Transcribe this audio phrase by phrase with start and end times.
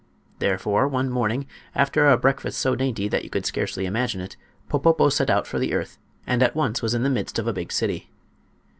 [0.39, 1.45] Therefore one morning,
[1.75, 4.35] after a breakfast so dainty that you could scarcely imagine it,
[4.67, 7.53] Popopo set out for the earth and at once was in the midst of a
[7.53, 8.09] big city.